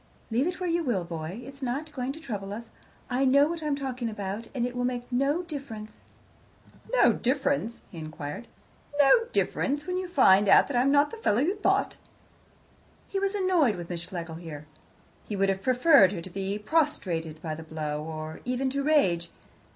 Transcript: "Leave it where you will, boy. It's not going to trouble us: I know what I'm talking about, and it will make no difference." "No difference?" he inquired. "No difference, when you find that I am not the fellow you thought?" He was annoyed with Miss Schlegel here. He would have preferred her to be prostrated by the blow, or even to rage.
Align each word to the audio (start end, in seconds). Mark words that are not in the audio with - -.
"Leave 0.31 0.47
it 0.47 0.59
where 0.59 0.67
you 0.67 0.83
will, 0.83 1.03
boy. 1.03 1.41
It's 1.45 1.61
not 1.61 1.93
going 1.93 2.11
to 2.11 2.19
trouble 2.19 2.51
us: 2.53 2.71
I 3.07 3.23
know 3.23 3.47
what 3.47 3.61
I'm 3.61 3.75
talking 3.75 4.09
about, 4.09 4.47
and 4.55 4.65
it 4.65 4.75
will 4.75 4.83
make 4.83 5.03
no 5.11 5.43
difference." 5.43 6.01
"No 6.91 7.13
difference?" 7.13 7.83
he 7.91 7.99
inquired. 7.99 8.47
"No 8.97 9.25
difference, 9.31 9.85
when 9.85 9.97
you 9.97 10.07
find 10.07 10.47
that 10.47 10.75
I 10.75 10.81
am 10.81 10.89
not 10.91 11.11
the 11.11 11.17
fellow 11.17 11.37
you 11.41 11.53
thought?" 11.55 11.97
He 13.09 13.19
was 13.19 13.35
annoyed 13.35 13.75
with 13.75 13.91
Miss 13.91 14.01
Schlegel 14.01 14.37
here. 14.41 14.65
He 15.27 15.35
would 15.35 15.49
have 15.49 15.61
preferred 15.61 16.13
her 16.13 16.21
to 16.23 16.31
be 16.31 16.57
prostrated 16.57 17.39
by 17.43 17.53
the 17.53 17.61
blow, 17.61 18.03
or 18.03 18.39
even 18.43 18.71
to 18.71 18.81
rage. 18.81 19.29